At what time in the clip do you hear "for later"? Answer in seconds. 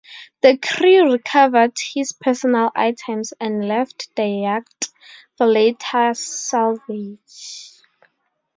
5.37-6.15